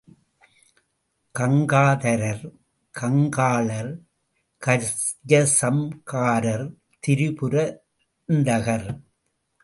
[1.35, 2.45] Gangadharar,
[2.95, 3.91] Kankalar,
[4.61, 6.65] Gajasamharar,
[7.03, 8.89] Tripurantaka.